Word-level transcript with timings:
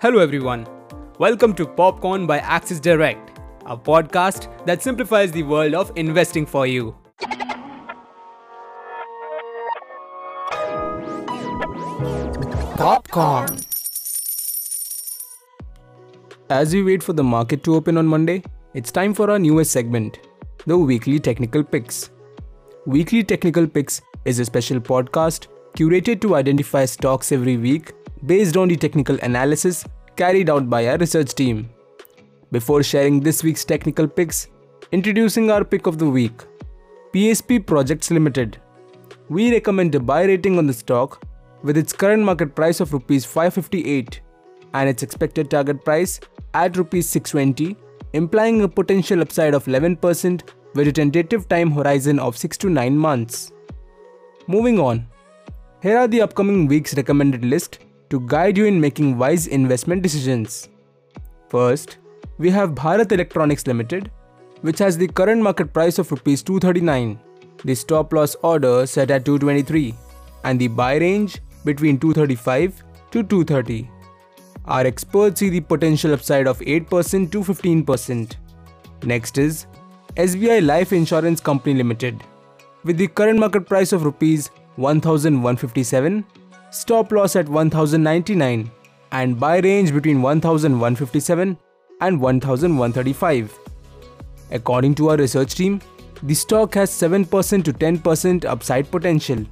Hello, 0.00 0.20
everyone. 0.20 0.64
Welcome 1.18 1.54
to 1.54 1.66
Popcorn 1.66 2.24
by 2.24 2.38
Axis 2.38 2.78
Direct, 2.78 3.40
a 3.66 3.76
podcast 3.76 4.46
that 4.64 4.80
simplifies 4.80 5.32
the 5.32 5.42
world 5.42 5.74
of 5.74 5.90
investing 5.96 6.46
for 6.46 6.68
you. 6.68 6.94
Popcorn. 12.76 13.58
As 16.48 16.72
we 16.72 16.84
wait 16.84 17.02
for 17.02 17.12
the 17.12 17.24
market 17.24 17.64
to 17.64 17.74
open 17.74 17.98
on 17.98 18.06
Monday, 18.06 18.44
it's 18.74 18.92
time 18.92 19.12
for 19.12 19.28
our 19.28 19.38
newest 19.40 19.72
segment, 19.72 20.20
the 20.64 20.78
Weekly 20.78 21.18
Technical 21.18 21.64
Picks. 21.64 22.10
Weekly 22.86 23.24
Technical 23.24 23.66
Picks 23.66 24.00
is 24.24 24.38
a 24.38 24.44
special 24.44 24.78
podcast 24.78 25.48
curated 25.76 26.20
to 26.20 26.36
identify 26.36 26.84
stocks 26.84 27.32
every 27.32 27.56
week 27.56 27.94
based 28.26 28.56
on 28.56 28.68
the 28.68 28.76
technical 28.76 29.18
analysis 29.22 29.84
carried 30.16 30.50
out 30.50 30.68
by 30.68 30.88
our 30.88 30.98
research 30.98 31.34
team. 31.34 31.70
Before 32.50 32.82
sharing 32.82 33.20
this 33.20 33.42
week's 33.42 33.64
technical 33.64 34.08
picks, 34.08 34.48
introducing 34.92 35.50
our 35.50 35.64
pick 35.64 35.86
of 35.86 35.98
the 35.98 36.08
week 36.08 36.42
PSP 37.14 37.64
Projects 37.64 38.10
Limited. 38.10 38.58
We 39.28 39.50
recommend 39.52 39.94
a 39.94 40.00
buy 40.00 40.24
rating 40.24 40.58
on 40.58 40.66
the 40.66 40.72
stock 40.72 41.24
with 41.62 41.76
its 41.76 41.92
current 41.92 42.22
market 42.22 42.54
price 42.54 42.80
of 42.80 42.92
Rs 42.92 43.24
558 43.24 44.20
and 44.74 44.88
its 44.88 45.02
expected 45.02 45.50
target 45.50 45.84
price 45.84 46.20
at 46.54 46.76
Rs 46.76 47.08
620, 47.08 47.76
implying 48.12 48.62
a 48.62 48.68
potential 48.68 49.20
upside 49.20 49.54
of 49.54 49.64
11% 49.66 50.42
with 50.74 50.88
a 50.88 50.92
tentative 50.92 51.48
time 51.48 51.70
horizon 51.70 52.18
of 52.18 52.36
6 52.36 52.56
to 52.58 52.70
9 52.70 52.96
months. 52.96 53.52
Moving 54.46 54.78
on, 54.78 55.06
here 55.82 55.98
are 55.98 56.08
the 56.08 56.22
upcoming 56.22 56.66
week's 56.66 56.94
recommended 56.94 57.44
list 57.44 57.80
to 58.10 58.20
guide 58.20 58.56
you 58.56 58.64
in 58.64 58.80
making 58.80 59.18
wise 59.18 59.46
investment 59.46 60.02
decisions. 60.02 60.68
First, 61.48 61.98
we 62.38 62.50
have 62.50 62.74
Bharat 62.74 63.12
Electronics 63.12 63.66
Limited, 63.66 64.10
which 64.62 64.78
has 64.78 64.96
the 64.96 65.08
current 65.08 65.42
market 65.42 65.72
price 65.72 65.98
of 65.98 66.10
Rs 66.12 66.42
239, 66.42 67.18
the 67.64 67.74
stop 67.74 68.12
loss 68.12 68.34
order 68.42 68.86
set 68.86 69.10
at 69.10 69.24
223, 69.24 69.94
and 70.44 70.60
the 70.60 70.68
buy 70.68 70.96
range 70.96 71.38
between 71.64 71.98
235 71.98 72.82
to 73.10 73.22
230. 73.22 73.90
Our 74.66 74.86
experts 74.86 75.40
see 75.40 75.48
the 75.48 75.60
potential 75.60 76.12
upside 76.12 76.46
of 76.46 76.58
8% 76.60 77.32
to 77.32 77.40
15%. 77.40 78.36
Next 79.04 79.38
is 79.38 79.66
SBI 80.16 80.64
Life 80.64 80.92
Insurance 80.92 81.40
Company 81.40 81.74
Limited. 81.74 82.22
With 82.84 82.96
the 82.98 83.08
current 83.08 83.38
market 83.38 83.66
price 83.66 83.92
of 83.92 84.04
rupees 84.04 84.50
1157, 84.76 86.24
stop 86.70 87.12
loss 87.12 87.36
at 87.36 87.48
1099 87.48 88.70
and 89.12 89.40
buy 89.40 89.58
range 89.58 89.92
between 89.92 90.22
1157 90.22 91.56
and 92.00 92.20
1135. 92.20 93.58
According 94.50 94.94
to 94.96 95.10
our 95.10 95.16
research 95.16 95.54
team, 95.54 95.80
the 96.22 96.34
stock 96.34 96.74
has 96.74 96.90
7% 96.90 97.64
to 97.64 97.72
10% 97.72 98.44
upside 98.44 98.90
potential. 98.90 99.44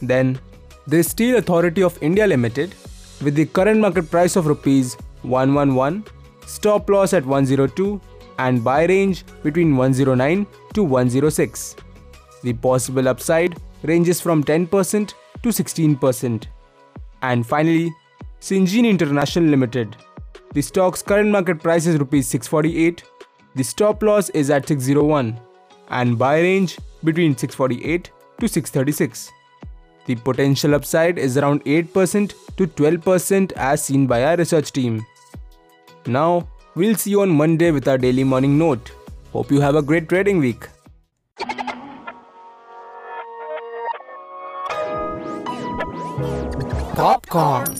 Then 0.00 0.38
the 0.86 1.02
Steel 1.02 1.36
Authority 1.36 1.82
of 1.82 2.02
India 2.02 2.26
Limited 2.26 2.74
with 3.22 3.34
the 3.34 3.46
current 3.46 3.80
market 3.80 4.10
price 4.10 4.36
of 4.36 4.46
rupees 4.46 4.96
111, 5.22 6.04
stop 6.46 6.88
loss 6.88 7.12
at 7.12 7.26
102 7.26 8.00
and 8.38 8.62
buy 8.62 8.84
range 8.86 9.24
between 9.42 9.76
109 9.76 10.46
to 10.74 10.82
106. 10.82 11.76
The 12.42 12.52
possible 12.52 13.08
upside 13.08 13.56
ranges 13.82 14.20
from 14.20 14.44
10% 14.44 15.12
to 15.42 15.50
16%. 15.50 16.46
And 17.22 17.46
finally, 17.46 17.92
Syngene 18.40 18.88
International 18.88 19.44
Limited. 19.44 19.96
The 20.52 20.62
stock's 20.62 21.02
current 21.02 21.30
market 21.30 21.62
price 21.62 21.86
is 21.86 21.98
rupees 21.98 22.28
648. 22.28 23.02
The 23.54 23.64
stop 23.64 24.02
loss 24.02 24.28
is 24.30 24.50
at 24.50 24.68
601 24.68 25.38
and 25.88 26.18
buy 26.18 26.40
range 26.40 26.78
between 27.04 27.36
648 27.36 28.10
to 28.40 28.48
636. 28.48 29.32
The 30.06 30.14
potential 30.14 30.74
upside 30.74 31.18
is 31.18 31.36
around 31.36 31.64
8% 31.64 32.32
to 32.56 32.66
12% 32.66 33.52
as 33.52 33.84
seen 33.84 34.06
by 34.06 34.24
our 34.24 34.36
research 34.36 34.72
team. 34.72 35.04
Now, 36.06 36.48
we'll 36.74 36.94
see 36.94 37.10
you 37.10 37.20
on 37.22 37.30
Monday 37.30 37.70
with 37.70 37.86
our 37.88 37.98
daily 37.98 38.24
morning 38.24 38.56
note. 38.56 38.90
Hope 39.32 39.50
you 39.50 39.60
have 39.60 39.76
a 39.76 39.82
great 39.82 40.08
trading 40.08 40.38
week. 40.38 40.66
Popcorn. 46.18 47.78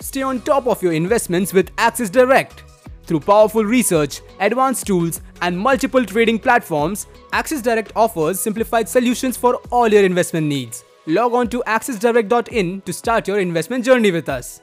Stay 0.00 0.22
on 0.22 0.40
top 0.40 0.66
of 0.66 0.82
your 0.82 0.92
investments 0.92 1.52
with 1.52 1.70
Axis 1.76 2.08
Direct. 2.08 2.64
Through 3.04 3.20
powerful 3.20 3.64
research, 3.64 4.20
advanced 4.40 4.86
tools, 4.86 5.20
and 5.42 5.58
multiple 5.58 6.04
trading 6.04 6.38
platforms, 6.38 7.06
Axis 7.32 7.60
Direct 7.60 7.92
offers 7.94 8.40
simplified 8.40 8.88
solutions 8.88 9.36
for 9.36 9.56
all 9.70 9.88
your 9.88 10.04
investment 10.04 10.46
needs. 10.46 10.82
Log 11.06 11.34
on 11.34 11.48
to 11.48 11.62
axisdirect.in 11.66 12.80
to 12.82 12.92
start 12.92 13.28
your 13.28 13.38
investment 13.38 13.84
journey 13.84 14.10
with 14.10 14.28
us. 14.28 14.62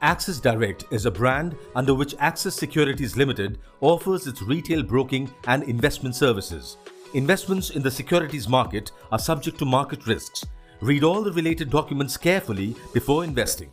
Axis 0.00 0.40
Direct 0.40 0.84
is 0.90 1.04
a 1.06 1.10
brand 1.10 1.56
under 1.74 1.94
which 1.94 2.14
Axis 2.20 2.54
Securities 2.54 3.16
Limited 3.16 3.58
offers 3.80 4.26
its 4.26 4.40
retail 4.42 4.82
broking 4.82 5.30
and 5.46 5.62
investment 5.64 6.14
services. 6.14 6.78
Investments 7.14 7.70
in 7.70 7.82
the 7.82 7.90
securities 7.90 8.48
market 8.48 8.92
are 9.10 9.18
subject 9.18 9.58
to 9.58 9.66
market 9.66 10.06
risks. 10.06 10.46
Read 10.82 11.04
all 11.04 11.22
the 11.22 11.30
related 11.30 11.70
documents 11.70 12.16
carefully 12.16 12.74
before 12.92 13.22
investing. 13.22 13.70